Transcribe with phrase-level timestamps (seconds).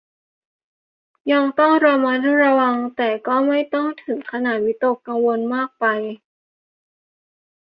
[1.31, 5.85] ยังต้องระมัดระวัง แต่ก็ไม่ต้องถึงขนาดวิตกกังวลมากไป